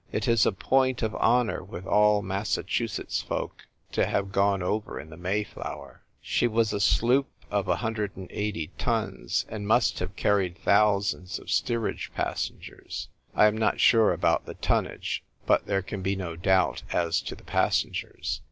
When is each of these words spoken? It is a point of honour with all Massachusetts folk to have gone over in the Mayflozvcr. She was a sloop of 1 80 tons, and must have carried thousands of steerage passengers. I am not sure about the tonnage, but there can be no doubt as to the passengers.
It 0.11 0.27
is 0.27 0.47
a 0.47 0.51
point 0.51 1.03
of 1.03 1.13
honour 1.13 1.63
with 1.63 1.85
all 1.85 2.23
Massachusetts 2.23 3.21
folk 3.21 3.67
to 3.91 4.07
have 4.07 4.31
gone 4.31 4.63
over 4.63 4.99
in 4.99 5.11
the 5.11 5.15
Mayflozvcr. 5.15 5.99
She 6.19 6.47
was 6.47 6.73
a 6.73 6.79
sloop 6.79 7.27
of 7.51 7.67
1 7.67 8.27
80 8.31 8.67
tons, 8.79 9.45
and 9.47 9.67
must 9.67 9.99
have 9.99 10.15
carried 10.15 10.57
thousands 10.57 11.37
of 11.37 11.51
steerage 11.51 12.11
passengers. 12.15 13.09
I 13.35 13.45
am 13.45 13.55
not 13.55 13.79
sure 13.79 14.11
about 14.11 14.47
the 14.47 14.55
tonnage, 14.55 15.23
but 15.45 15.67
there 15.67 15.83
can 15.83 16.01
be 16.01 16.15
no 16.15 16.35
doubt 16.35 16.81
as 16.91 17.21
to 17.21 17.35
the 17.35 17.43
passengers. 17.43 18.39